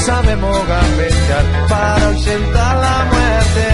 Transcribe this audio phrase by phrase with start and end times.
[0.00, 3.68] Sabemos gambetear para ausentar la muerte.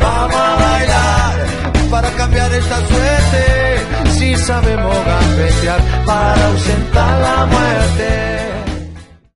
[0.00, 4.10] Vamos a bailar para cambiar esta suerte.
[4.18, 8.26] Si sabemos gambetear para ausentar la muerte.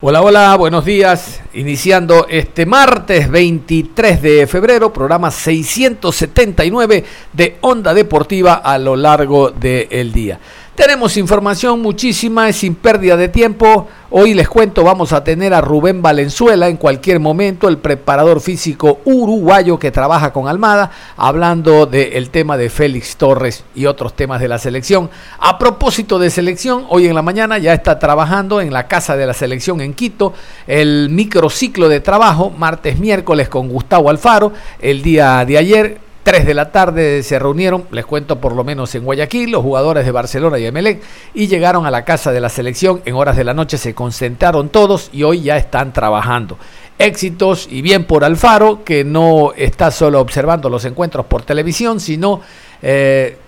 [0.03, 1.43] Hola, hola, buenos días.
[1.53, 10.13] Iniciando este martes 23 de febrero, programa 679 de Onda Deportiva a lo largo del
[10.13, 10.41] día.
[10.75, 13.89] Tenemos información muchísima, sin pérdida de tiempo.
[14.09, 19.01] Hoy les cuento, vamos a tener a Rubén Valenzuela en cualquier momento, el preparador físico
[19.05, 24.49] uruguayo que trabaja con Almada, hablando del tema de Félix Torres y otros temas de
[24.49, 25.11] la selección.
[25.39, 29.27] A propósito de selección, hoy en la mañana ya está trabajando en la casa de
[29.27, 30.33] la selección en Quito,
[30.67, 36.55] el microciclo de trabajo, martes, miércoles con Gustavo Alfaro, el día de ayer 3 de
[36.55, 40.59] la tarde se reunieron, les cuento por lo menos en Guayaquil, los jugadores de Barcelona
[40.59, 43.01] y Emelec y llegaron a la casa de la selección.
[43.07, 46.59] En horas de la noche se concentraron todos y hoy ya están trabajando.
[46.99, 52.43] Éxitos y bien por Alfaro, que no está solo observando los encuentros por televisión, sino
[52.83, 53.39] eh,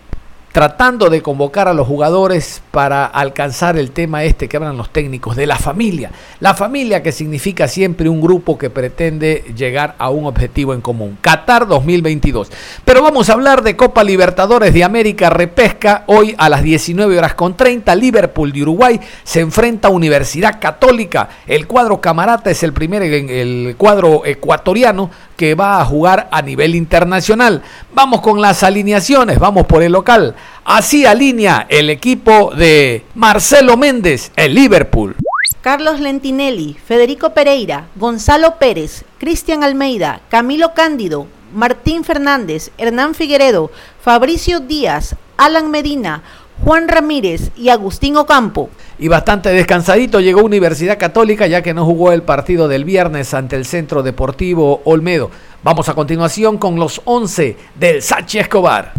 [0.53, 5.35] tratando de convocar a los jugadores para alcanzar el tema este que hablan los técnicos
[5.35, 6.13] de la familia.
[6.41, 11.17] La familia que significa siempre un grupo que pretende llegar a un objetivo en común.
[11.23, 12.51] Qatar 2022.
[12.85, 16.05] Pero vamos a hablar de Copa Libertadores de América Repesca.
[16.07, 21.31] Hoy a las 19 horas con 30, Liverpool de Uruguay se enfrenta a Universidad Católica.
[21.47, 25.11] El cuadro camarata es el primer, el cuadro ecuatoriano
[25.43, 27.63] que va a jugar a nivel internacional.
[27.95, 30.37] Vamos con las alineaciones, vamos por el local.
[30.65, 35.17] Así alinea el equipo de Marcelo Méndez, el Liverpool.
[35.61, 43.71] Carlos Lentinelli, Federico Pereira, Gonzalo Pérez, Cristian Almeida, Camilo Cándido, Martín Fernández, Hernán Figueredo,
[44.01, 46.23] Fabricio Díaz, Alan Medina,
[46.65, 48.71] Juan Ramírez y Agustín Ocampo.
[48.99, 53.57] Y bastante descansadito llegó Universidad Católica ya que no jugó el partido del viernes ante
[53.57, 55.31] el Centro Deportivo Olmedo.
[55.65, 58.93] Vamos a continuación con los 11 del Sachi Escobar.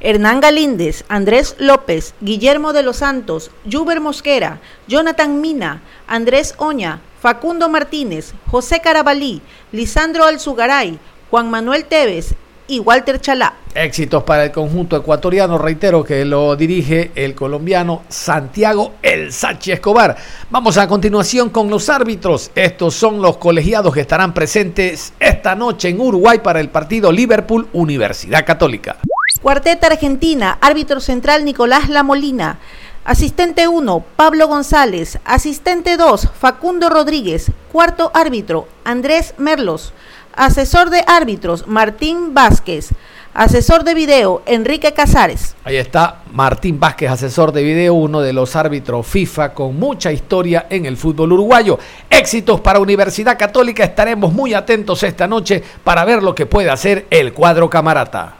[0.00, 7.68] Hernán Galíndez, Andrés López, Guillermo de los Santos, Juber Mosquera, Jonathan Mina, Andrés Oña, Facundo
[7.68, 10.98] Martínez, José Carabalí, Lisandro Alzugaray,
[11.30, 12.34] Juan Manuel Tevez,
[12.70, 13.54] y Walter Chalá.
[13.74, 20.16] Éxitos para el conjunto ecuatoriano, reitero que lo dirige el colombiano Santiago El Sachi Escobar.
[20.50, 22.52] Vamos a continuación con los árbitros.
[22.54, 27.68] Estos son los colegiados que estarán presentes esta noche en Uruguay para el partido Liverpool
[27.72, 28.96] Universidad Católica.
[29.42, 32.58] Cuarteta Argentina, árbitro central Nicolás Lamolina.
[33.04, 35.18] Asistente 1, Pablo González.
[35.24, 37.50] Asistente 2, Facundo Rodríguez.
[37.72, 39.94] Cuarto árbitro, Andrés Merlos.
[40.36, 42.90] Asesor de árbitros, Martín Vázquez.
[43.32, 45.56] Asesor de video, Enrique Casares.
[45.64, 50.66] Ahí está Martín Vázquez, asesor de video, uno de los árbitros FIFA con mucha historia
[50.68, 51.78] en el fútbol uruguayo.
[52.10, 53.84] Éxitos para Universidad Católica.
[53.84, 58.39] Estaremos muy atentos esta noche para ver lo que puede hacer el cuadro camarata.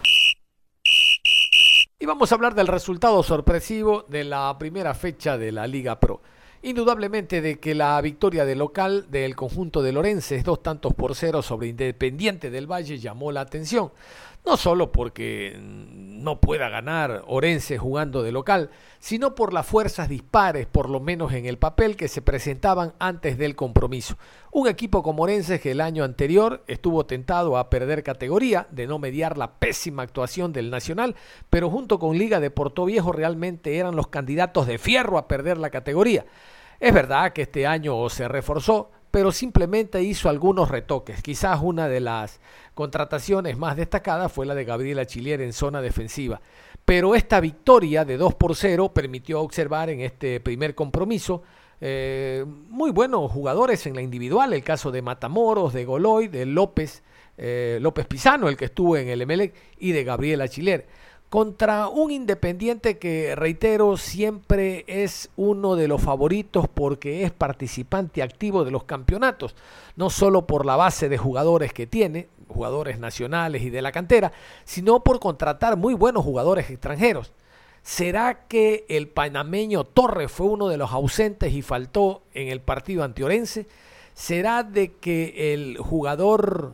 [2.02, 6.22] Y vamos a hablar del resultado sorpresivo de la primera fecha de la Liga Pro.
[6.62, 11.42] Indudablemente de que la victoria de local del conjunto de Lorences, dos tantos por cero
[11.42, 13.92] sobre Independiente del Valle, llamó la atención.
[14.44, 20.66] No solo porque no pueda ganar Orense jugando de local, sino por las fuerzas dispares,
[20.66, 24.16] por lo menos en el papel, que se presentaban antes del compromiso.
[24.50, 28.98] Un equipo como Orense que el año anterior estuvo tentado a perder categoría, de no
[28.98, 31.16] mediar la pésima actuación del Nacional,
[31.48, 35.70] pero junto con Liga de Portoviejo realmente eran los candidatos de fierro a perder la
[35.70, 36.24] categoría.
[36.80, 41.22] Es verdad que este año se reforzó, pero simplemente hizo algunos retoques.
[41.22, 42.40] Quizás una de las
[42.74, 46.40] contrataciones más destacadas fue la de Gabriela Chilier en zona defensiva.
[46.84, 51.42] Pero esta victoria de 2 por 0 permitió observar en este primer compromiso
[51.80, 57.02] eh, muy buenos jugadores en la individual, el caso de Matamoros, de Goloy, de López,
[57.38, 60.86] eh, López Pizano, el que estuvo en el Emelec, y de Gabriela Chilier
[61.30, 68.64] contra un Independiente que, reitero, siempre es uno de los favoritos porque es participante activo
[68.64, 69.54] de los campeonatos,
[69.94, 74.32] no solo por la base de jugadores que tiene, jugadores nacionales y de la cantera,
[74.64, 77.32] sino por contratar muy buenos jugadores extranjeros.
[77.82, 83.04] ¿Será que el panameño Torres fue uno de los ausentes y faltó en el partido
[83.04, 83.68] antiorense?
[84.14, 86.72] ¿Será de que el jugador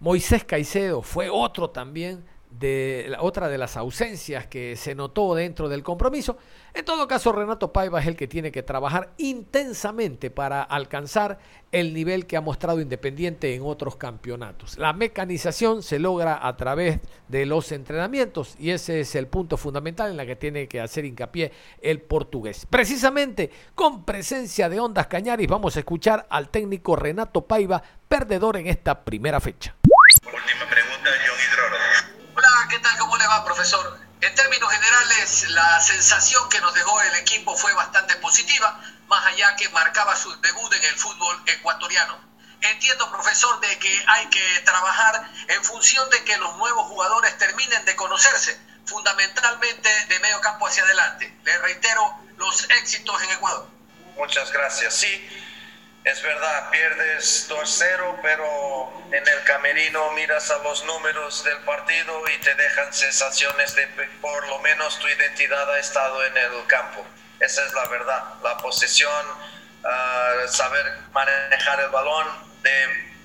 [0.00, 5.82] Moisés Caicedo fue otro también de otra de las ausencias que se notó dentro del
[5.82, 6.36] compromiso.
[6.74, 11.38] En todo caso, Renato Paiva es el que tiene que trabajar intensamente para alcanzar
[11.72, 14.78] el nivel que ha mostrado Independiente en otros campeonatos.
[14.78, 20.10] La mecanización se logra a través de los entrenamientos y ese es el punto fundamental
[20.10, 22.66] en la que tiene que hacer hincapié el portugués.
[22.68, 28.66] Precisamente con presencia de Ondas Cañaris vamos a escuchar al técnico Renato Paiva, perdedor en
[28.66, 29.79] esta primera fecha.
[33.60, 33.98] Profesor?
[34.22, 39.54] En términos generales, la sensación que nos dejó el equipo fue bastante positiva, más allá
[39.56, 42.18] que marcaba su debut en el fútbol ecuatoriano.
[42.62, 47.84] Entiendo, profesor, de que hay que trabajar en función de que los nuevos jugadores terminen
[47.84, 51.34] de conocerse, fundamentalmente de medio campo hacia adelante.
[51.44, 53.66] Le reitero los éxitos en Ecuador.
[54.16, 54.94] Muchas gracias.
[54.94, 55.28] Sí,
[56.04, 62.40] es verdad, pierdes 2-0, pero en el camerino miras a los números del partido y
[62.40, 63.86] te dejan sensaciones de
[64.20, 67.04] por lo menos tu identidad ha estado en el campo.
[67.38, 68.22] Esa es la verdad.
[68.42, 69.26] La posesión,
[69.84, 72.50] uh, saber manejar el balón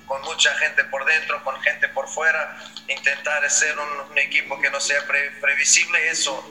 [0.06, 2.58] con mucha gente por dentro, con gente por fuera,
[2.88, 6.42] intentar ser un, equipo que no sea pre, previsible, eso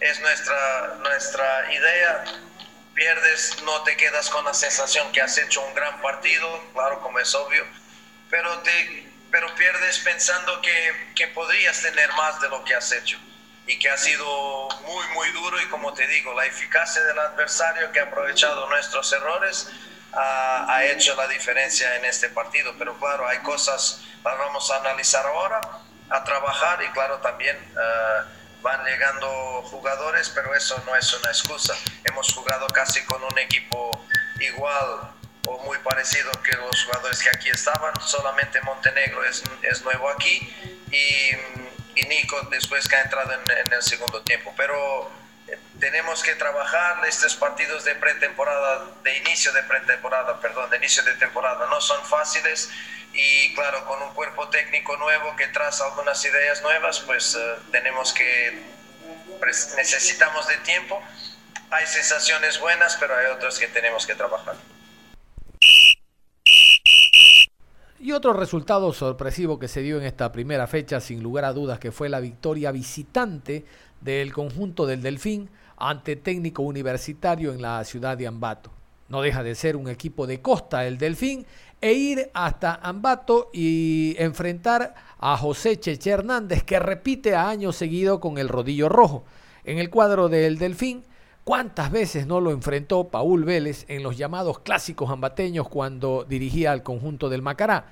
[0.00, 2.24] es nuestra, nuestra idea
[2.96, 7.20] pierdes, no te quedas con la sensación que has hecho un gran partido, claro, como
[7.20, 7.64] es obvio,
[8.30, 13.18] pero, te, pero pierdes pensando que, que podrías tener más de lo que has hecho
[13.66, 17.92] y que ha sido muy, muy duro y como te digo, la eficacia del adversario
[17.92, 19.68] que ha aprovechado nuestros errores
[20.12, 22.74] ha, hecho la diferencia en este partido.
[22.78, 25.60] Pero claro, hay cosas, las vamos a analizar ahora,
[26.08, 27.56] a trabajar y claro también...
[27.74, 31.74] Uh, van llegando jugadores, pero eso no es una excusa.
[32.04, 34.04] Hemos jugado casi con un equipo
[34.40, 35.12] igual
[35.46, 40.52] o muy parecido que los jugadores que aquí estaban, solamente Montenegro es, es nuevo aquí
[40.90, 41.30] y,
[41.94, 44.52] y, Nico después que ha entrado en, el segundo tiempo.
[44.56, 45.10] Pero
[45.78, 51.14] tenemos que trabajar estos partidos de pretemporada, de inicio de pretemporada, perdón, de inicio de
[51.14, 52.70] temporada, no son fáciles
[53.12, 58.12] y claro, con un cuerpo técnico nuevo que traza algunas ideas nuevas, pues uh, tenemos
[58.12, 58.62] que,
[59.38, 61.00] pues, necesitamos de tiempo.
[61.70, 64.56] Hay sensaciones buenas, pero hay otras que tenemos que trabajar.
[67.98, 71.78] Y otro resultado sorpresivo que se dio en esta primera fecha, sin lugar a dudas,
[71.78, 73.64] que fue la victoria visitante
[74.00, 78.70] del conjunto del Delfín ante técnico universitario en la ciudad de Ambato.
[79.08, 81.46] No deja de ser un equipo de costa el Delfín
[81.80, 88.18] e ir hasta Ambato y enfrentar a José Cheche Hernández, que repite a año seguido
[88.18, 89.24] con el rodillo rojo.
[89.64, 91.04] En el cuadro del Delfín,
[91.44, 96.82] ¿cuántas veces no lo enfrentó Paul Vélez en los llamados clásicos ambateños cuando dirigía al
[96.82, 97.86] conjunto del Macará?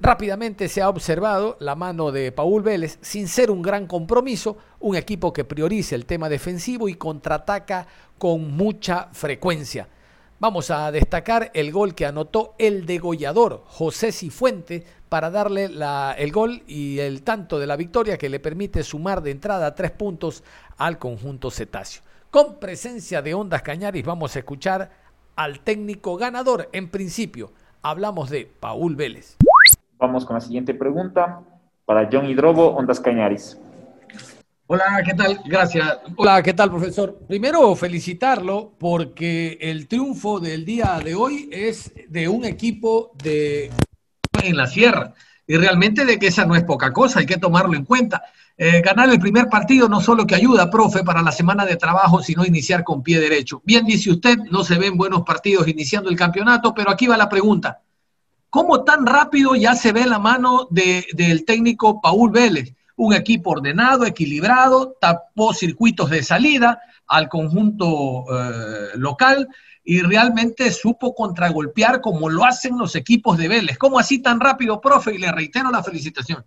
[0.00, 4.96] Rápidamente se ha observado la mano de Paul Vélez sin ser un gran compromiso, un
[4.96, 7.86] equipo que prioriza el tema defensivo y contraataca
[8.18, 9.88] con mucha frecuencia.
[10.40, 16.32] Vamos a destacar el gol que anotó el degollador José Cifuente para darle la, el
[16.32, 20.42] gol y el tanto de la victoria que le permite sumar de entrada tres puntos
[20.76, 22.02] al conjunto cetáceo.
[22.30, 24.90] Con presencia de Ondas Cañaris vamos a escuchar
[25.36, 26.68] al técnico ganador.
[26.72, 29.36] En principio, hablamos de Paul Vélez.
[30.06, 31.40] Vamos con la siguiente pregunta
[31.86, 33.58] para John Hidrobo, Ondas Cañaris.
[34.66, 35.40] Hola, ¿qué tal?
[35.46, 35.96] Gracias.
[36.16, 37.20] Hola, ¿qué tal, profesor?
[37.26, 43.70] Primero, felicitarlo porque el triunfo del día de hoy es de un equipo de
[44.42, 45.14] en la sierra.
[45.46, 48.24] Y realmente de que esa no es poca cosa, hay que tomarlo en cuenta.
[48.58, 52.22] Eh, ganar el primer partido no solo que ayuda, profe, para la semana de trabajo,
[52.22, 53.62] sino iniciar con pie derecho.
[53.64, 57.30] Bien dice usted, no se ven buenos partidos iniciando el campeonato, pero aquí va la
[57.30, 57.80] pregunta.
[58.54, 62.72] ¿Cómo tan rápido ya se ve la mano de, del técnico Paul Vélez?
[62.96, 69.48] un equipo ordenado, equilibrado, tapó circuitos de salida al conjunto eh, local
[69.82, 73.76] y realmente supo contragolpear como lo hacen los equipos de Vélez.
[73.76, 75.12] ¿Cómo así tan rápido, profe?
[75.16, 76.44] Y le reitero la felicitación.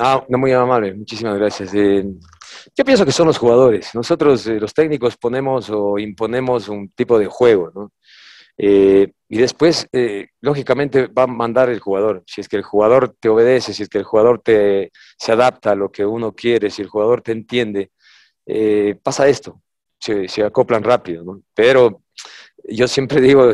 [0.00, 1.70] Ah, muy amable, muchísimas gracias.
[1.72, 2.04] Eh,
[2.76, 3.94] yo pienso que son los jugadores.
[3.94, 7.92] Nosotros, eh, los técnicos, ponemos o imponemos un tipo de juego, ¿no?
[8.56, 12.22] Eh, y después, eh, lógicamente, va a mandar el jugador.
[12.26, 15.72] Si es que el jugador te obedece, si es que el jugador te, se adapta
[15.72, 17.90] a lo que uno quiere, si el jugador te entiende,
[18.46, 19.62] eh, pasa esto,
[19.98, 21.24] se, se, acoplan rápido.
[21.24, 21.42] ¿no?
[21.54, 22.02] Pero
[22.64, 23.52] yo siempre digo,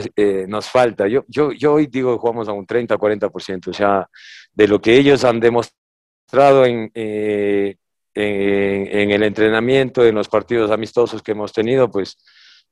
[0.49, 1.07] nos falta.
[1.09, 3.69] Yo, yo, yo hoy digo, jugamos a un 30, 40%.
[3.69, 4.09] O sea,
[4.53, 7.77] de lo que ellos han demostrado en, en,
[8.15, 12.17] en el entrenamiento, en los partidos amistosos que hemos tenido, pues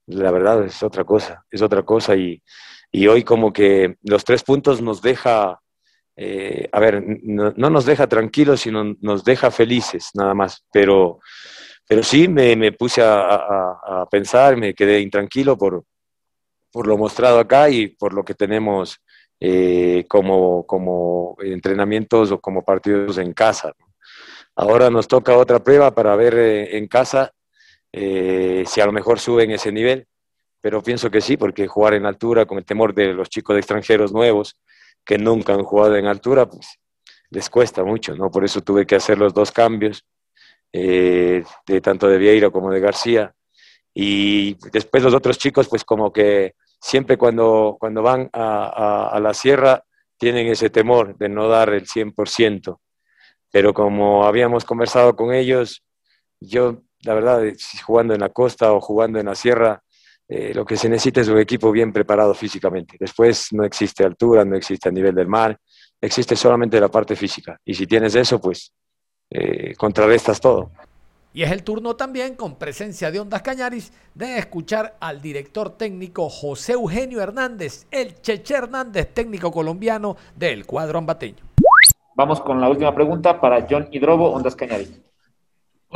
[0.07, 2.43] la verdad es otra cosa, es otra cosa y,
[2.91, 5.61] y hoy como que los tres puntos nos deja,
[6.17, 11.19] eh, a ver, no, no, nos deja tranquilos, sino nos deja felices nada más, pero,
[11.89, 15.85] pero sí me, me puse a, a, pensar, me quedé intranquilo por,
[16.71, 19.01] por lo mostrado acá y por lo que tenemos
[19.41, 23.73] eh, como, como entrenamientos o como partidos en casa.
[24.57, 27.34] Ahora nos toca otra prueba para ver eh, en casa
[27.97, 30.07] eh, si a lo mejor suben ese nivel,
[30.61, 33.61] pero pienso que sí, porque jugar en altura con el temor de los chicos de
[33.61, 34.57] extranjeros nuevos
[35.05, 36.81] que nunca han jugado en altura, pues
[37.31, 38.31] les cuesta mucho, ¿no?
[38.33, 40.05] Por eso tuve que hacer los dos cambios,
[40.73, 43.33] eh, de tanto de Vieira como de García.
[43.95, 49.85] Y después los otros chicos, pues como que siempre cuando, cuando van a, la sierra
[50.19, 52.81] tienen ese temor de no dar el 100%.
[53.53, 55.85] Pero como habíamos conversado con ellos,
[56.41, 57.43] yo la verdad,
[57.85, 59.83] jugando en la costa o jugando en la sierra,
[60.27, 62.97] eh, lo que se necesita es un equipo bien preparado físicamente.
[62.99, 65.59] Después no existe altura, no existe a nivel del mar,
[66.01, 67.59] existe solamente la parte física.
[67.65, 68.73] Y si tienes eso, pues
[69.31, 70.71] eh, contrarrestas todo.
[71.35, 76.31] Y es el turno también, con presencia de Ondas Cañaris, de escuchar al director técnico
[76.31, 81.43] José Eugenio Hernández, el Cheche Hernández, técnico colombiano del cuadro ambateño.
[82.15, 85.05] Vamos con la última pregunta para John Hidrobo, Ondas Cañaris.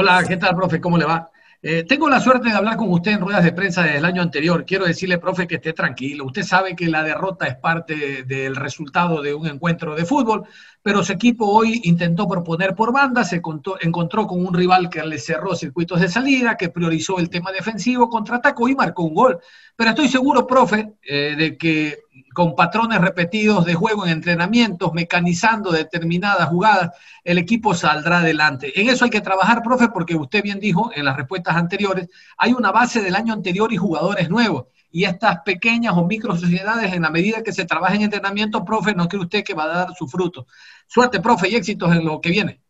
[0.01, 0.81] Hola, ¿qué tal, profe?
[0.81, 1.29] ¿Cómo le va?
[1.61, 4.65] Eh, tengo la suerte de hablar con usted en ruedas de prensa del año anterior.
[4.65, 6.25] Quiero decirle, profe, que esté tranquilo.
[6.25, 10.45] Usted sabe que la derrota es parte del resultado de un encuentro de fútbol,
[10.89, 13.43] pero su equipo hoy intentó proponer por banda, se
[13.83, 18.09] encontró con un rival que le cerró circuitos de salida, que priorizó el tema defensivo,
[18.09, 19.39] contraatacó y marcó un gol.
[19.77, 21.99] Pero estoy seguro, profe, eh, de que
[22.33, 26.93] con patrones repetidos de juego en entrenamientos, mecanizando determinadas jugadas,
[27.23, 28.73] el equipo saldrá adelante.
[28.81, 32.55] En eso hay que trabajar, profe, porque usted bien dijo en las respuestas anteriores, hay
[32.55, 34.69] una base del año anterior y jugadores nuevos.
[34.91, 38.95] Y estas pequeñas o micro sociedades, en la medida que se trabaja en entrenamiento, profe,
[38.95, 40.47] ¿no cree usted que va a dar su fruto?
[40.89, 42.61] Suerte, profe, y éxitos en lo que viene.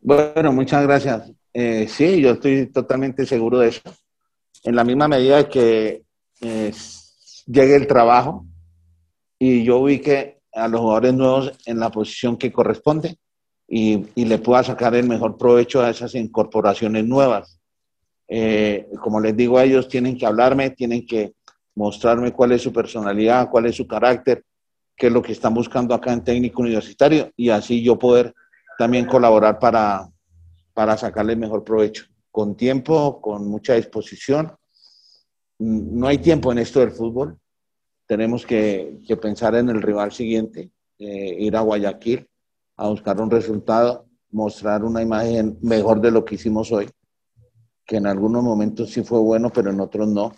[0.00, 1.30] Bueno, muchas gracias.
[1.52, 3.82] Eh, sí, yo estoy totalmente seguro de eso.
[4.64, 6.02] En la misma medida que
[6.40, 6.72] eh,
[7.46, 8.46] llegue el trabajo,
[9.38, 13.18] y yo ubique a los jugadores nuevos en la posición que corresponde
[13.68, 17.60] y, y le pueda sacar el mejor provecho a esas incorporaciones nuevas.
[18.26, 21.34] Eh, como les digo a ellos, tienen que hablarme, tienen que
[21.74, 24.44] mostrarme cuál es su personalidad, cuál es su carácter,
[24.96, 28.34] qué es lo que están buscando acá en técnico universitario y así yo poder
[28.78, 30.08] también colaborar para,
[30.72, 32.04] para sacarle mejor provecho.
[32.30, 34.52] Con tiempo, con mucha disposición.
[35.58, 37.38] No hay tiempo en esto del fútbol
[38.06, 42.28] tenemos que, que pensar en el rival siguiente, eh, ir a Guayaquil
[42.76, 46.90] a buscar un resultado, mostrar una imagen mejor de lo que hicimos hoy,
[47.86, 50.34] que en algunos momentos sí fue bueno, pero en otros no.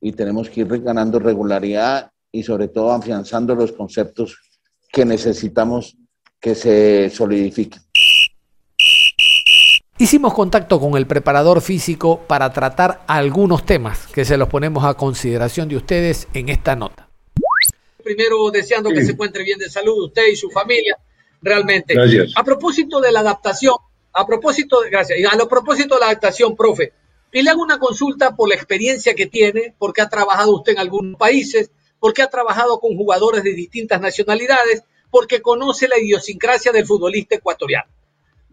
[0.00, 4.38] Y tenemos que ir ganando regularidad y sobre todo afianzando los conceptos
[4.90, 5.96] que necesitamos
[6.40, 7.82] que se solidifiquen.
[9.98, 14.94] Hicimos contacto con el preparador físico para tratar algunos temas que se los ponemos a
[14.94, 17.08] consideración de ustedes en esta nota.
[18.02, 18.96] Primero deseando sí.
[18.96, 20.98] que se encuentre bien de salud usted y su familia,
[21.40, 21.94] realmente.
[21.94, 22.32] Gracias.
[22.34, 23.76] A propósito de la adaptación,
[24.12, 26.92] a propósito de, gracias, y a lo propósito de la adaptación, profe,
[27.30, 30.78] y le hago una consulta por la experiencia que tiene, porque ha trabajado usted en
[30.80, 31.70] algunos países,
[32.02, 37.88] porque ha trabajado con jugadores de distintas nacionalidades, porque conoce la idiosincrasia del futbolista ecuatoriano.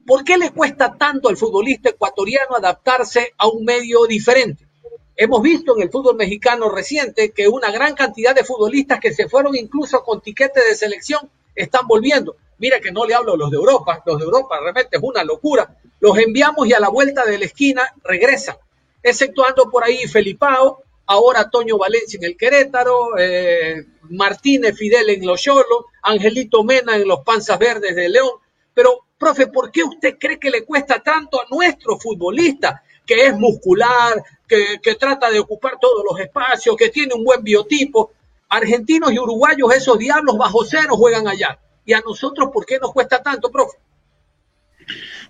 [0.06, 4.68] ¿Por qué le cuesta tanto al futbolista ecuatoriano adaptarse a un medio diferente?
[5.16, 9.28] Hemos visto en el fútbol mexicano reciente que una gran cantidad de futbolistas que se
[9.28, 12.36] fueron incluso con tiquete de selección están volviendo.
[12.60, 15.24] Mira que no le hablo a los de Europa, los de Europa realmente es una
[15.24, 15.76] locura.
[16.00, 18.58] Los enviamos y a la vuelta de la esquina regresan,
[19.02, 25.42] exceptuando por ahí Felipao, ahora Toño Valencia en el Querétaro, eh, Martínez Fidel en los
[25.42, 28.32] Cholos, Angelito Mena en los Panzas Verdes de León.
[28.74, 33.38] Pero Profe, ¿por qué usted cree que le cuesta tanto a nuestro futbolista, que es
[33.38, 38.14] muscular, que, trata de ocupar todos los espacios, que tiene un buen biotipo?
[38.48, 41.60] Argentinos y uruguayos, esos diablos bajo cero juegan allá.
[41.86, 43.78] ¿Y a nosotros por qué nos cuesta tanto, profe?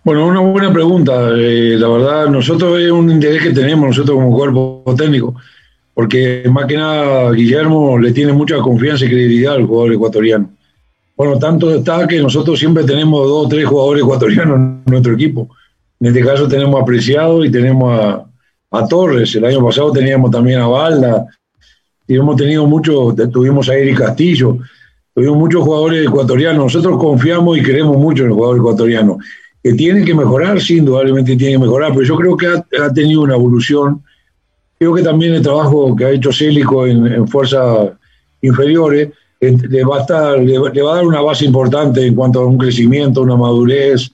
[0.03, 1.31] Bueno, una buena pregunta.
[1.31, 5.33] Eh, la verdad, nosotros es un interés que tenemos nosotros como cuerpo técnico,
[5.99, 10.49] porque más que nada Guillermo le tiene mucha confianza y credibilidad al jugador ecuatoriano.
[11.17, 15.49] Bueno, tanto está que nosotros siempre tenemos dos o tres jugadores ecuatorianos en nuestro equipo.
[15.99, 17.99] En este caso tenemos a Preciado y tenemos
[18.71, 19.35] a, Torres.
[19.35, 21.25] El año pasado teníamos también a Balda.
[22.07, 24.57] Y hemos tenido muchos, tuvimos a Eric Castillo,
[25.13, 26.63] tuvimos muchos jugadores ecuatorianos.
[26.63, 29.17] Nosotros confiamos y queremos mucho en el jugador ecuatoriano.
[29.61, 33.23] Que tiene que mejorar, sí, indudablemente tiene que mejorar, pero yo creo que ha tenido
[33.23, 34.01] una evolución.
[34.79, 37.91] Creo que también el trabajo que ha hecho Célico en, en fuerzas
[38.41, 39.09] inferiores
[39.41, 44.09] eh, le va, a dar una base importante en cuanto a un crecimiento, una madurez.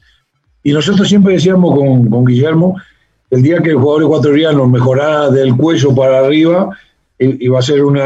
[0.64, 2.76] Y nosotros siempre decíamos con, con Guillermo,
[3.30, 6.70] el día que el jugador ecuatoriano mejorara del cuello para arriba,
[7.20, 7.98] i- iba a ser un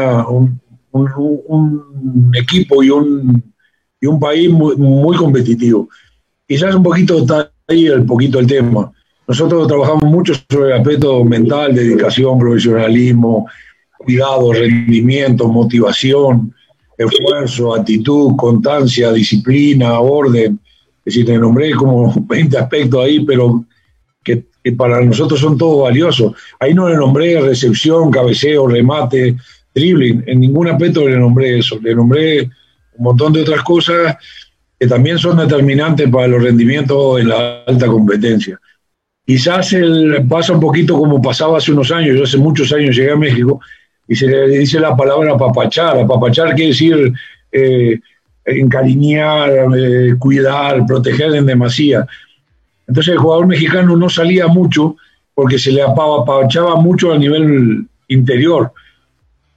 [2.34, 3.42] equipo y un,
[4.00, 5.88] y un país muy, muy competitivo.
[6.46, 8.92] Quizás un poquito está ahí el poquito el tema.
[9.30, 13.46] Nosotros trabajamos mucho sobre el aspecto mental, dedicación, profesionalismo,
[13.96, 16.52] cuidado, rendimiento, motivación,
[16.98, 20.58] esfuerzo, actitud, constancia, disciplina, orden.
[21.04, 23.64] Es decir, te nombré como 20 aspectos ahí, pero
[24.24, 24.46] que,
[24.76, 26.34] para nosotros son todos valiosos.
[26.58, 29.36] Ahí no le nombré recepción, cabeceo, remate,
[29.72, 31.78] dribbling, en ningún aspecto le nombré eso.
[31.80, 32.50] Le nombré
[32.96, 34.16] un montón de otras cosas
[34.76, 38.58] que también son determinantes para los rendimientos en la alta competencia.
[39.30, 39.76] Quizás
[40.28, 43.60] pasa un poquito como pasaba hace unos años, yo hace muchos años llegué a México
[44.08, 45.98] y se le dice la palabra apapachar.
[45.98, 47.12] Apapachar quiere decir
[47.52, 48.00] eh,
[48.44, 52.08] encariñar, eh, cuidar, proteger en demasía.
[52.88, 54.96] Entonces el jugador mexicano no salía mucho
[55.32, 58.72] porque se le apapachaba mucho a nivel interior.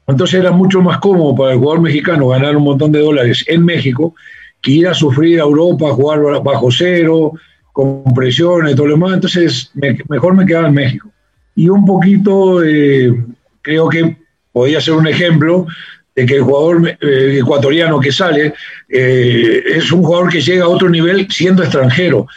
[0.05, 3.65] Entonces era mucho más cómodo para el jugador mexicano ganar un montón de dólares en
[3.65, 4.13] México
[4.61, 7.33] que ir a sufrir a Europa, jugar bajo cero,
[7.73, 9.15] con presiones y todo lo demás.
[9.15, 11.11] Entonces me- mejor me quedaba en México.
[11.55, 13.13] Y un poquito eh,
[13.61, 14.15] creo que
[14.53, 15.67] podía ser un ejemplo
[16.15, 18.53] de que el jugador eh, ecuatoriano que sale
[18.87, 22.27] eh, es un jugador que llega a otro nivel siendo extranjero.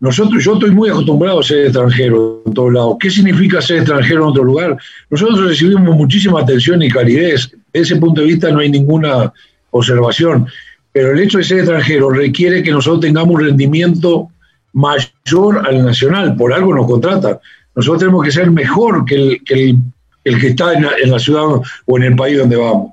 [0.00, 2.96] Nosotros, yo estoy muy acostumbrado a ser extranjero en todos lados.
[2.98, 4.76] ¿Qué significa ser extranjero en otro lugar?
[5.08, 7.52] Nosotros recibimos muchísima atención y calidez.
[7.72, 9.32] Desde ese punto de vista no hay ninguna
[9.70, 10.46] observación.
[10.92, 14.28] Pero el hecho de ser extranjero requiere que nosotros tengamos un rendimiento
[14.72, 16.36] mayor al nacional.
[16.36, 17.38] Por algo nos contratan.
[17.74, 19.82] Nosotros tenemos que ser mejor que el
[20.24, 21.44] que, está en la, en la ciudad
[21.86, 22.92] o en el país donde vamos.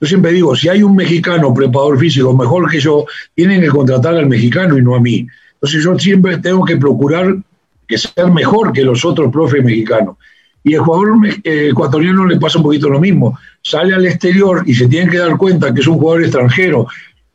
[0.00, 4.14] Yo siempre digo, si hay un mexicano preparador físico mejor que yo, tienen que contratar
[4.14, 5.26] al mexicano y no a mí.
[5.54, 7.36] Entonces yo siempre tengo que procurar
[7.86, 10.16] que ser mejor que los otros profes mexicanos.
[10.62, 13.38] Y el jugador eh, ecuatoriano le pasa un poquito lo mismo.
[13.62, 16.86] Sale al exterior y se tiene que dar cuenta que es un jugador extranjero,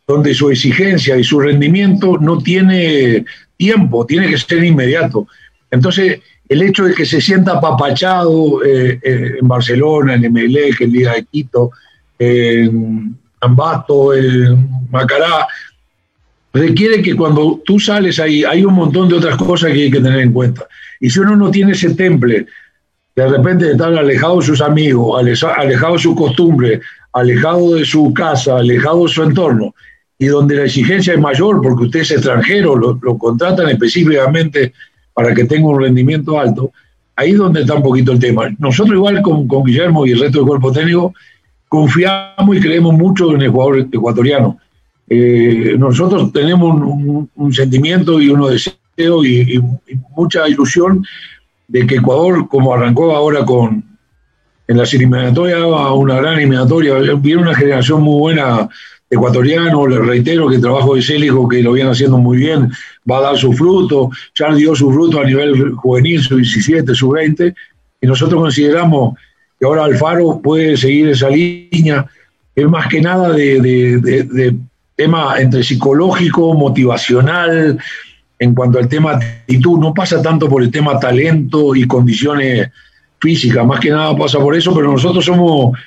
[0.07, 3.25] donde su exigencia y su rendimiento no tiene
[3.59, 5.27] tiempo, tiene que ser inmediato.
[5.69, 10.91] Entonces, el hecho de que se sienta apapachado eh, eh, en Barcelona, en Emelec, en
[10.93, 11.71] Liga de Quito,
[12.17, 15.45] en Ambato, en Macará,
[16.53, 20.01] requiere que cuando tú sales ahí hay un montón de otras cosas que hay que
[20.01, 20.65] tener en cuenta.
[20.99, 22.47] Y si uno no tiene ese temple,
[23.15, 26.79] de repente de estar alejado de sus amigos, aleja- alejado de su costumbre,
[27.11, 29.75] alejado de su casa, alejado de su entorno,
[30.19, 34.73] y donde la exigencia es mayor porque usted es extranjero, lo, contratan específicamente
[35.13, 36.71] para que tenga un rendimiento alto,
[37.15, 38.49] ahí es donde está un poquito el tema.
[38.59, 41.13] Nosotros igual con, Guillermo y el resto del cuerpo técnico
[41.67, 44.59] confiamos y creemos mucho en el jugador ecuatoriano.
[45.09, 46.79] Eh, nosotros tenemos
[47.35, 49.59] un, sentimiento y unos deseos y
[50.15, 51.03] mucha ilusión
[51.69, 53.89] de que Ecuador, como arrancó ahora con
[54.67, 55.61] en las eliminatorias,
[55.95, 58.69] una gran eliminatoria, viene una generación muy buena
[59.09, 62.71] de ecuatorianos, les reitero que el trabajo de Célico, que lo viene haciendo muy bien,
[63.09, 67.09] va a dar su fruto, ya dio su fruto a nivel juvenil, su 17, su
[67.09, 67.53] 20,
[68.01, 69.15] y nosotros consideramos
[69.59, 72.05] que ahora Alfaro puede seguir esa línea,
[72.55, 74.55] es más que nada de, de- de- de
[74.95, 77.77] tema entre psicológico, motivacional,
[78.37, 82.69] en cuanto al tema actitud, no pasa tanto por el tema talento y condiciones
[83.19, 85.77] físicas, más que nada pasa por eso, pero nosotros somos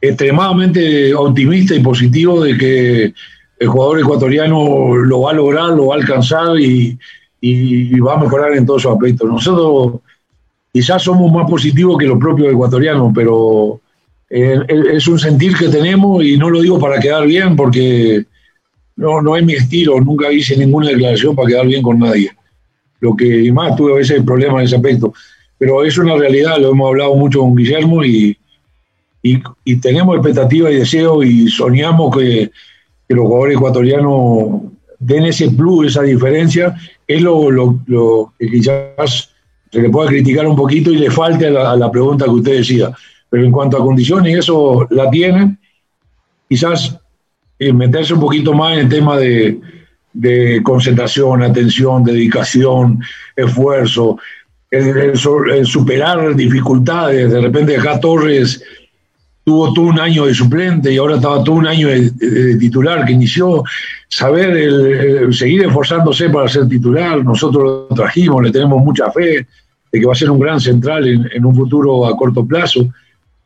[0.00, 3.14] extremadamente optimistas y positivos de que
[3.58, 6.98] el jugador ecuatoriano lo va a lograr, lo va a alcanzar y,
[8.00, 9.28] va a mejorar en todos sus aspectos.
[9.28, 10.00] Nosotros
[10.72, 13.80] quizás somos más positivos que los propios ecuatorianos, pero
[14.28, 14.58] eh,
[14.92, 18.24] es un sentir que tenemos y no lo digo para quedar bien porque
[18.96, 22.30] no, no es mi estilo, nunca hice ninguna declaración para quedar bien con nadie.
[23.00, 25.14] Lo que más tuve a veces problemas en ese aspecto,
[25.58, 28.36] pero es una realidad, lo hemos hablado mucho con Guillermo y,
[29.22, 32.50] y, y tenemos expectativas y deseos y soñamos que,
[33.08, 34.62] que los jugadores ecuatorianos
[34.98, 36.74] den ese plus, esa diferencia,
[37.06, 39.30] es lo, lo, que quizás
[39.70, 42.90] se le pueda criticar un poquito y le falte a la, pregunta que usted decía.
[43.28, 45.56] pero en cuanto a condiciones, eso la tiene.
[46.48, 46.98] Quizás
[47.58, 49.60] eh, meterse un poquito más en el tema de,
[50.12, 53.00] de concentración, atención, dedicación,
[53.34, 54.18] esfuerzo,
[54.70, 57.30] el, superar dificultades.
[57.30, 58.62] De repente acá Torres
[59.46, 63.12] tuvo todo un año de suplente y ahora estaba todo un año de, titular que
[63.12, 63.62] inició.
[64.08, 69.46] Saber el, seguir esforzándose para ser titular, nosotros lo trajimos, le tenemos mucha fe
[69.92, 72.88] de que va a ser un gran central en, un futuro a corto plazo,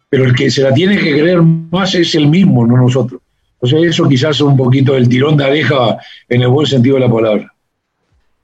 [0.09, 3.21] pero el que se la tiene que creer más es el mismo, no nosotros.
[3.63, 5.99] Sea, eso quizás es un poquito el tirón de areja
[6.31, 7.55] en el buen sentido de la palabra.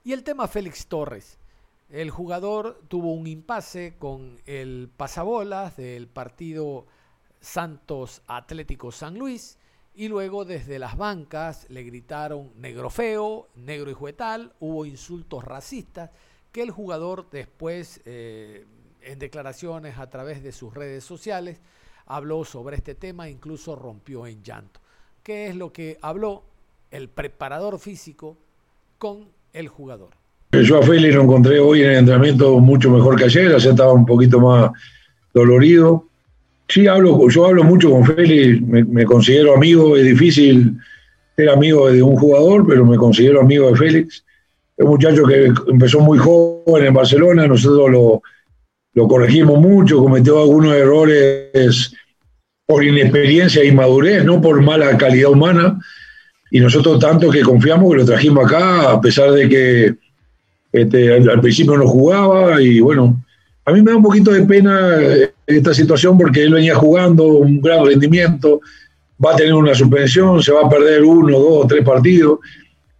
[0.04, 1.38] Y el tema Félix Torres.
[1.88, 6.84] El jugador tuvo un impasse con el pasabolas del partido
[7.40, 9.58] Santos Atlético San Luis
[9.94, 16.10] y luego desde las bancas le gritaron negro feo, negro y juetal, hubo insultos racistas
[16.52, 18.66] que el jugador después eh,
[19.00, 21.60] en declaraciones a través de sus redes sociales
[22.06, 24.80] habló sobre este tema, incluso rompió en llanto.
[25.22, 26.44] ¿Qué es lo que habló
[26.90, 28.36] el preparador físico
[28.98, 30.10] con el jugador?
[30.52, 33.92] Yo a Félix lo encontré hoy en el entrenamiento mucho mejor que ayer, ayer estaba
[33.92, 34.70] un poquito más
[35.34, 36.08] dolorido.
[36.68, 40.76] Sí, hablo, yo hablo mucho con Félix, me, considero amigo, es difícil
[41.36, 44.24] ser amigo de un jugador, pero me considero amigo de Félix.
[44.76, 48.22] Es un muchacho que empezó muy joven en Barcelona, nosotros
[48.94, 51.94] lo, corregimos mucho, cometió algunos errores
[52.66, 55.78] por inexperiencia y madurez, no por mala calidad humana.
[56.50, 59.94] Y nosotros tanto que confiamos que lo trajimos acá, a pesar de que
[60.72, 63.24] este, al, principio no jugaba y bueno,
[63.66, 67.26] a mí me da un poquito de pena eh, esta situación porque él venía jugando
[67.26, 68.60] un gran rendimiento,
[69.22, 72.38] va a tener una suspensión, se va a perder uno, dos, tres partidos,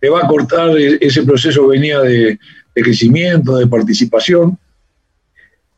[0.00, 2.38] le va a cortar e, ese proceso que venía de,
[2.74, 4.58] crecimiento, de participación.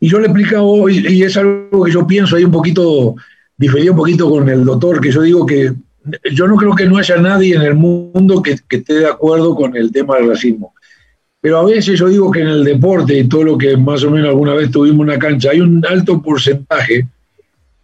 [0.00, 3.14] Y yo le explicaba hoy, y es algo que yo pienso ahí un poquito,
[3.58, 5.70] difería un poquito con el doctor, que yo digo que
[6.32, 9.76] yo no creo que no haya nadie en el mundo que esté de acuerdo con
[9.76, 10.72] el tema del racismo.
[11.40, 14.10] Pero a veces yo digo que en el deporte y todo lo que más o
[14.10, 17.06] menos alguna vez tuvimos una cancha, hay un alto porcentaje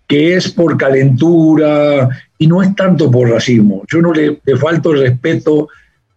[0.06, 3.82] que es por calentura y no es tanto por racismo.
[3.88, 5.68] Yo no le, falto el respeto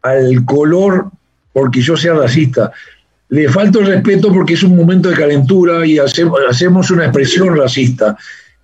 [0.01, 1.09] al color
[1.53, 2.71] porque yo sea racista.
[3.29, 7.55] Le falto el respeto porque es un momento de calentura y hacemos, hacemos una expresión
[7.55, 8.17] racista.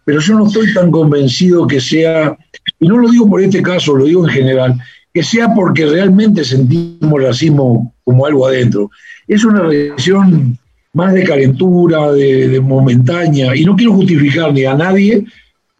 [0.05, 2.35] Pero yo no estoy tan convencido que sea,
[2.79, 4.75] y no lo digo por este caso, lo digo en general,
[5.13, 8.89] que sea porque realmente sentimos racismo como algo adentro.
[9.27, 10.57] Es una reacción
[10.93, 15.25] más de calentura, de, momentánea, y no quiero justificar ni a nadie,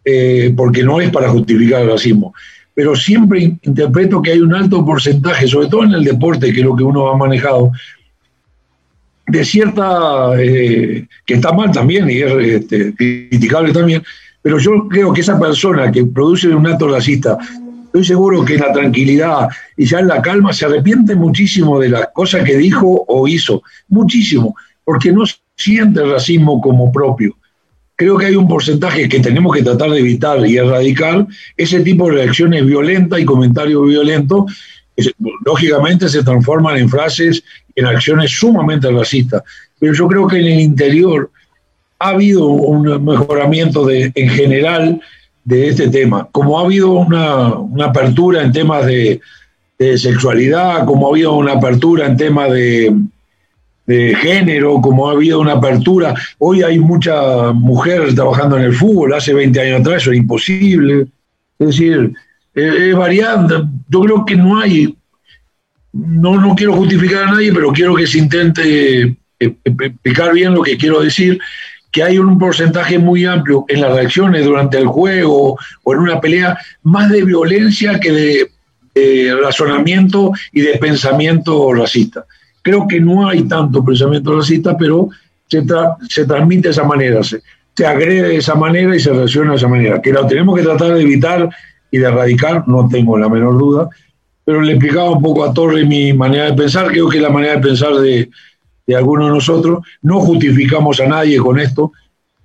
[0.06, 2.34] eh, porque no es para justificar el racismo,
[2.74, 6.66] pero siempre interpreto que hay un alto porcentaje, sobre todo en el deporte, que es
[6.66, 7.72] lo que uno ha manejado,
[9.28, 14.04] de cierta, eh, que está mal también y es este, criticable también,
[14.42, 17.38] pero yo creo que esa persona que produce un acto racista
[17.94, 21.90] estoy seguro que en la tranquilidad y ya en la calma se arrepiente muchísimo de
[21.90, 25.26] las cosas que dijo o hizo, muchísimo, porque no
[25.56, 27.38] siente el racismo como propio.
[27.96, 32.08] Creo que hay un porcentaje que tenemos que tratar de evitar y erradicar ese tipo
[32.08, 34.52] de reacciones violentas y comentarios violentos,
[34.98, 35.12] que
[35.46, 37.44] lógicamente se transforman en frases,
[37.76, 39.44] en acciones sumamente racistas.
[39.78, 41.30] Pero yo creo que en el interior
[42.00, 45.00] ha habido un mejoramiento de, en general
[45.44, 46.28] de este tema.
[46.32, 49.20] Como ha habido una, apertura en temas de,
[49.98, 52.96] sexualidad, como ha habido una apertura en temas de,
[53.86, 56.14] género, como ha habido una apertura.
[56.38, 61.08] Hoy hay mucha mujer trabajando en el fútbol, hace 20 años atrás eso era imposible.
[61.60, 62.14] Es decir,
[62.54, 63.56] es, variante.
[63.90, 64.96] Yo creo que no hay,
[65.92, 70.54] no, no quiero justificar a nadie, pero quiero que se intente eh, eh, explicar bien
[70.54, 71.40] lo que quiero decir
[71.94, 76.20] que hay un porcentaje muy amplio en las reacciones durante el juego o en una
[76.20, 78.50] pelea, más de violencia que de,
[79.42, 82.26] razonamiento y de pensamiento racista.
[82.64, 85.10] Creo que no hay tanto pensamiento racista, pero
[85.48, 85.62] se,
[86.26, 87.42] transmite de esa manera, se,
[87.76, 90.02] se, agrede de esa manera y se reacciona de esa manera.
[90.02, 91.48] Que lo tenemos que tratar de evitar
[91.92, 93.90] y de erradicar, no tengo la menor duda,
[94.44, 97.30] pero le explicaba un poco a Torre mi manera de pensar, creo que es la
[97.30, 98.30] manera de pensar de,
[98.86, 99.86] de algunos de nosotros.
[100.02, 101.92] No justificamos a nadie con esto.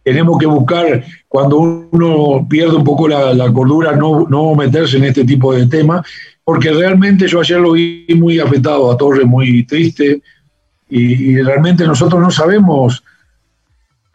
[0.03, 5.25] Tenemos que buscar, cuando uno pierde un poco la, cordura, no, no meterse en este
[5.25, 6.07] tipo de temas,
[6.45, 10.23] porque realmente yo ayer lo vi muy afectado a Torres, muy triste,
[10.89, 13.03] y, realmente nosotros no sabemos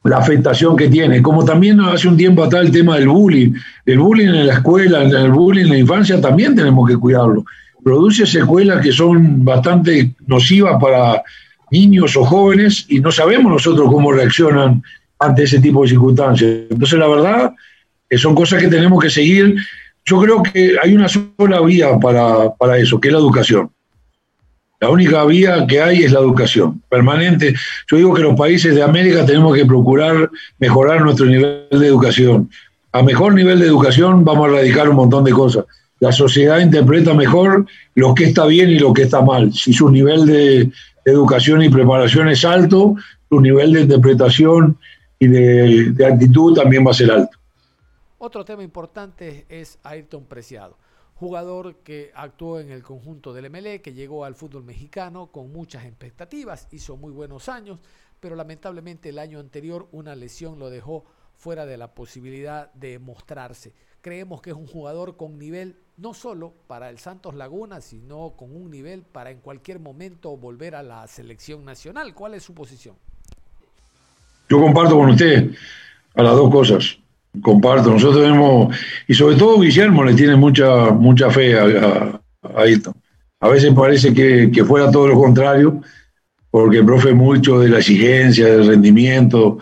[0.04, 1.22] la afectación que tiene.
[1.22, 3.54] Como también hace un tiempo atrás el tema del bullying.
[3.86, 7.46] El bullying en la escuela, el bullying en la infancia también tenemos que cuidarlo.
[7.84, 11.22] Produce secuelas que son bastante nocivas para,
[11.74, 14.84] niños o jóvenes y no sabemos nosotros cómo reaccionan
[15.18, 16.52] ante ese tipo de circunstancias.
[16.70, 17.54] Entonces, la verdad,
[18.10, 19.56] que son cosas que tenemos que seguir.
[20.06, 23.72] Yo creo que hay una sola vía para, para eso, que es la educación.
[24.80, 27.56] La única vía que hay es la educación permanente.
[27.90, 32.50] Yo digo que los países de América tenemos que procurar mejorar nuestro nivel de educación.
[32.92, 35.66] A mejor nivel de educación vamos a erradicar un montón de cosas.
[36.00, 39.54] La sociedad interpreta mejor lo que está bien y lo que está mal.
[39.54, 40.70] Si su nivel de
[41.06, 42.96] educación y preparación es alto,
[43.30, 44.78] su nivel de interpretación
[45.20, 47.38] y de, de actitud también va a ser alto.
[48.18, 50.78] Otro tema importante es Ayrton Preciado
[51.24, 55.86] jugador que actuó en el conjunto del MLE, que llegó al fútbol mexicano con muchas
[55.86, 57.80] expectativas, hizo muy buenos años,
[58.20, 63.74] pero lamentablemente el año anterior una lesión lo dejó fuera de la posibilidad de mostrarse.
[64.02, 68.56] Creemos que es un jugador con nivel no solo para el Santos Laguna, sino con
[68.56, 72.14] un nivel para en cualquier momento volver a la selección nacional.
[72.14, 72.96] ¿Cuál es su posición?
[74.50, 75.52] Yo comparto con usted
[76.16, 76.98] a las dos cosas
[77.42, 77.90] comparto.
[77.90, 78.76] Nosotros tenemos,
[79.08, 82.20] y sobre todo Guillermo le tiene mucha, mucha fe a,
[82.66, 82.94] esto.
[83.40, 85.82] A veces parece que, que, fuera todo lo contrario,
[86.50, 89.58] porque el profe mucho de la exigencia, del rendimiento,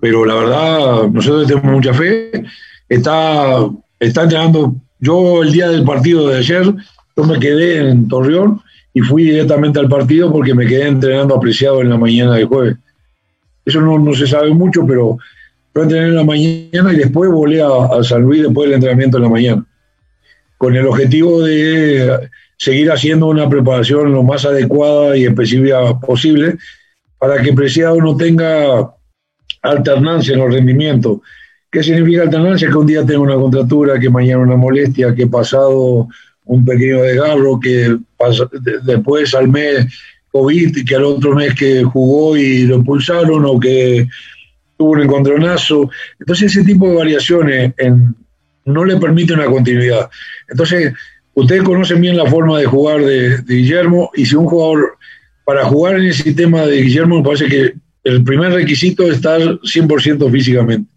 [0.00, 2.44] pero la verdad, nosotros tenemos mucha fe.
[2.88, 4.74] Está, está entrenando.
[5.02, 6.62] Yo el día del partido de ayer,
[7.16, 8.62] yo me quedé en Torreón
[8.94, 12.76] y fui directamente al partido porque me quedé entrenando apreciado en la mañana del jueves.
[13.64, 15.18] Eso no, no se sabe mucho, pero
[15.74, 19.22] yo entrené en la mañana y después volé a, San Luis después del entrenamiento en
[19.24, 19.66] la mañana,
[20.56, 26.58] con el objetivo de seguir haciendo una preparación lo más adecuada y específica posible
[27.18, 28.88] para que Preciado no tenga
[29.62, 31.18] alternancia en los rendimientos.
[31.72, 32.68] ¿Qué significa alternancia?
[32.68, 36.06] Que un día tengo una contratura, que mañana una molestia, que pasado
[36.44, 37.96] un pequeño desgarro, que
[38.84, 39.86] después al mes
[40.30, 44.06] COVID, que al otro mes que jugó y lo expulsaron, o que
[44.76, 45.88] tuvo un encontronazo.
[46.20, 47.72] Entonces ese tipo de variaciones
[48.66, 50.10] no le permite una continuidad.
[50.50, 50.92] Entonces,
[51.32, 54.98] ustedes conocen bien la forma de jugar de, Guillermo y si un jugador,
[55.46, 57.72] para jugar en el sistema de Guillermo, me parece que
[58.04, 60.91] el primer requisito es estar 100% físicamente.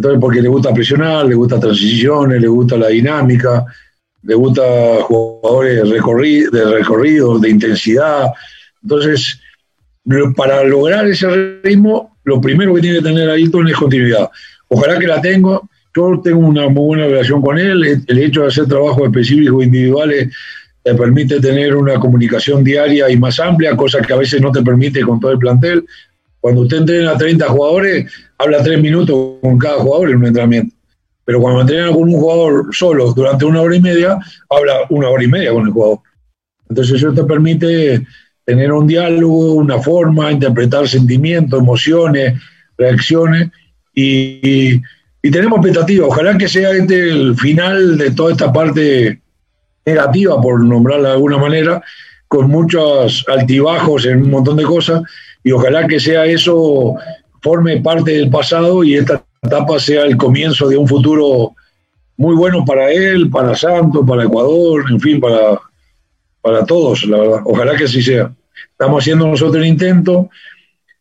[0.00, 3.66] Entonces, porque le gusta presionar, le gusta transiciones, le gusta la dinámica,
[4.22, 4.62] le gusta
[5.02, 5.82] jugadores
[6.50, 8.28] de recorrido, de intensidad.
[8.82, 9.38] Entonces,
[10.34, 14.30] para lograr ese ritmo, lo primero que tiene que tener Ayrton es continuidad.
[14.68, 15.60] Ojalá que la tenga.
[15.94, 18.02] Yo tengo una muy buena relación con él.
[18.06, 20.34] El hecho de hacer trabajos específicos individuales
[20.82, 24.62] te permite tener una comunicación diaria y más amplia, cosa que a veces no te
[24.62, 25.84] permite con todo el plantel.
[26.40, 30.74] Cuando usted entrena a 30 jugadores, habla tres minutos con cada jugador en un entrenamiento.
[31.24, 35.22] Pero cuando entrena con un jugador solo durante una hora y media, habla una hora
[35.22, 35.98] y media con el jugador.
[36.68, 38.06] Entonces eso te permite
[38.44, 42.40] tener un diálogo, una forma, interpretar sentimientos, emociones,
[42.76, 43.50] reacciones
[43.94, 44.80] y,
[45.22, 46.08] tenemos expectativas.
[46.08, 49.20] Ojalá que sea este el final de toda esta parte
[49.84, 51.82] negativa, por nombrarla de alguna manera,
[52.30, 55.02] con muchos altibajos en un montón de cosas
[55.42, 56.94] y ojalá que sea eso
[57.42, 61.56] forme parte del pasado y esta etapa sea el comienzo de un futuro
[62.16, 65.58] muy bueno para él, para Santos, para Ecuador, en fin, para,
[66.40, 67.40] para todos, la verdad.
[67.46, 68.32] Ojalá que así sea.
[68.70, 70.30] Estamos haciendo nosotros el intento,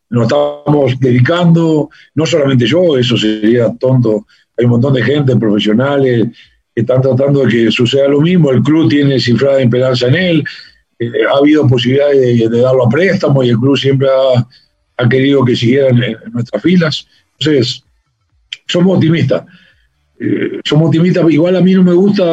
[0.10, 4.26] nos estamos dedicando, no solamente yo, eso sería tonto,
[4.58, 6.30] hay un montón de gente, profesionales,
[6.74, 10.44] que están tratando de que suceda lo mismo, el club tiene cifrada esperanza en él,
[11.00, 14.08] ha habido posibilidades de, darlo a préstamo y el club siempre
[14.98, 17.08] ha, querido que siguiera en, nuestras filas.
[17.40, 17.84] Entonces,
[18.68, 19.46] somos optimistas.
[20.20, 22.26] Eh, somos optimistas, igual a mí no me gusta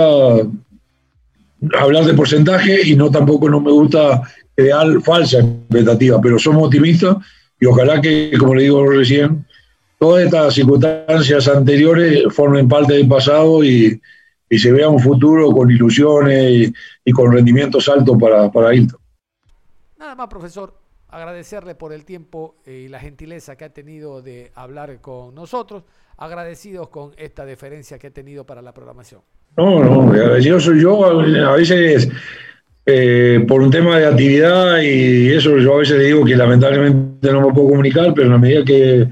[1.79, 4.23] hablar de porcentaje y no tampoco no me gusta
[4.57, 7.17] crear falsa expectativa, pero somos optimistas
[7.61, 9.47] y ojalá que, como le digo recién,
[9.99, 14.01] todas estas circunstancias anteriores formen parte del pasado y,
[14.51, 16.73] se vea un futuro con ilusiones
[17.05, 19.01] y, con rendimientos altos para, para Hilton.
[19.99, 20.75] Nada más, profesor,
[21.09, 25.85] agradecerle por el tiempo y la gentileza que ha tenido de hablar con nosotros,
[26.17, 29.21] agradecidos con esta deferencia que ha tenido para la programación.
[29.57, 32.11] No, no, agradecido soy yo, a veces
[32.85, 37.33] eh, por un tema de actividad y eso yo a veces le digo que lamentablemente
[37.33, 39.09] no me puedo comunicar, pero en la medida que,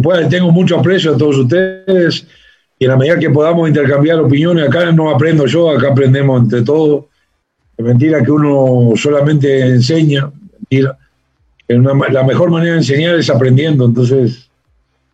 [0.00, 2.26] pueda, tengo mucho aprecio a todos ustedes
[2.82, 6.62] y en la medida que podamos intercambiar opiniones, acá no aprendo yo, acá aprendemos entre
[6.62, 7.04] todos.
[7.76, 10.98] Es mentira que uno solamente enseña, mentira.
[11.68, 14.50] la mejor manera de enseñar es aprendiendo, entonces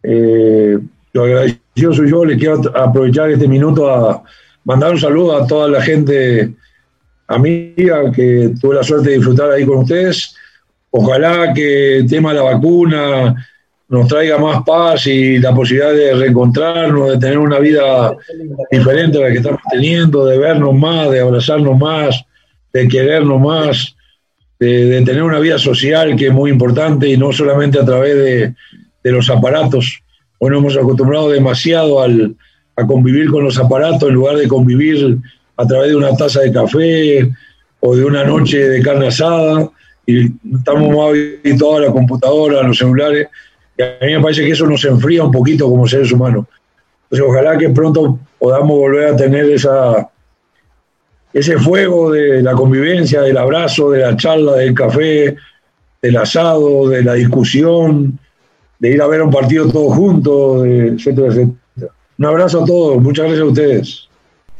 [0.02, 0.78] eh,
[1.12, 4.22] lo agradecido soy yo, le quiero aprovechar este minuto a
[4.64, 6.54] mandar un saludo a toda la gente
[7.26, 10.34] amiga que tuve la suerte de disfrutar ahí con ustedes.
[10.90, 13.46] Ojalá que el tema de la vacuna
[13.88, 18.14] nos traiga más paz y la posibilidad de reencontrarnos, de tener una vida
[18.70, 22.22] diferente a la que estamos teniendo, de vernos más, de abrazarnos más,
[22.72, 23.96] de querernos más,
[24.58, 28.54] de, tener una vida social que es muy importante y no solamente a través de,
[29.10, 30.02] los aparatos.
[30.38, 32.36] Hoy nos hemos acostumbrado demasiado al,
[32.76, 35.16] a convivir con los aparatos en lugar de convivir
[35.56, 37.30] a través de una taza de café
[37.80, 39.70] o de una noche de carne asada
[40.04, 43.28] y estamos más habituados a la computadora, a los celulares
[43.78, 46.46] y a mí me parece que eso nos enfría un poquito como seres humanos.
[47.04, 50.10] Entonces, ojalá que pronto podamos volver a tener esa,
[51.32, 55.36] ese fuego de la convivencia, del abrazo, de la charla, del café,
[56.02, 58.18] del asado, de la discusión,
[58.80, 61.92] de ir a ver un partido todos juntos, etcétera, etcétera.
[62.18, 64.08] Un abrazo a todos, muchas gracias a ustedes.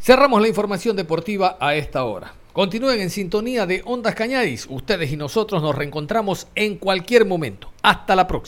[0.00, 2.32] Cerramos la información deportiva a esta hora.
[2.52, 4.66] Continúen en sintonía de Ondas Cañadis.
[4.70, 7.70] Ustedes y nosotros nos reencontramos en cualquier momento.
[7.82, 8.46] Hasta la próxima.